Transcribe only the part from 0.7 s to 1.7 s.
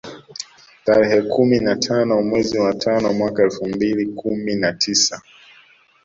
Tarehe kumi